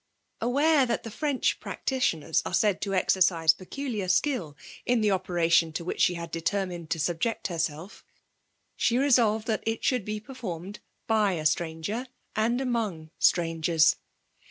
Aware 0.41 0.87
that 0.87 1.03
the 1.03 1.11
French 1.11 1.59
practitioners 1.59 2.41
are 2.43 2.55
said 2.55 2.81
to 2.81 2.95
exercise 2.95 3.53
peculiar 3.53 4.07
skill 4.07 4.57
in 4.83 5.01
the 5.01 5.11
operation 5.11 5.71
to 5.73 5.85
which 5.85 6.01
she 6.01 6.15
had 6.15 6.31
determined 6.31 6.89
to 6.89 6.99
subject 6.99 7.49
herself, 7.49 8.03
she 8.75 8.97
resolved 8.97 9.45
that 9.45 9.61
it 9.63 9.83
should 9.83 10.03
be 10.03 10.19
performed 10.19 10.79
by 11.05 11.33
a 11.33 11.45
stranger 11.45 12.07
and 12.35 12.59
among 12.59 13.11
strangers. 13.19 13.97